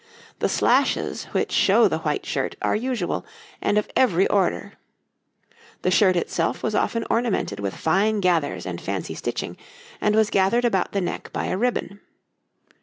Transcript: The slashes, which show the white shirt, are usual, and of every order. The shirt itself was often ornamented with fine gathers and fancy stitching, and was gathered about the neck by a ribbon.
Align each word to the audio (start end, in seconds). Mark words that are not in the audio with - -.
The 0.39 0.49
slashes, 0.49 1.25
which 1.25 1.51
show 1.51 1.87
the 1.87 1.99
white 1.99 2.25
shirt, 2.25 2.55
are 2.59 2.75
usual, 2.75 3.23
and 3.61 3.77
of 3.77 3.87
every 3.95 4.25
order. 4.29 4.73
The 5.83 5.91
shirt 5.91 6.15
itself 6.15 6.63
was 6.63 6.73
often 6.73 7.05
ornamented 7.07 7.59
with 7.59 7.75
fine 7.75 8.19
gathers 8.19 8.65
and 8.65 8.81
fancy 8.81 9.13
stitching, 9.13 9.57
and 10.01 10.15
was 10.15 10.31
gathered 10.31 10.65
about 10.65 10.93
the 10.93 11.01
neck 11.01 11.29
by 11.31 11.45
a 11.45 11.55
ribbon. 11.55 11.99